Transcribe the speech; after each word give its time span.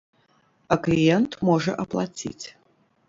А 0.75 0.77
кліент 0.87 1.37
можа 1.49 1.77
аплаціць. 1.85 2.45